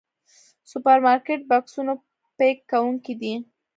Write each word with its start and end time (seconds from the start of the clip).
سوپرمارکېټ 0.69 1.41
بکسونو 1.49 1.93
پيک 2.37 2.57
کوونکي 2.71 3.13
دي. 3.21 3.33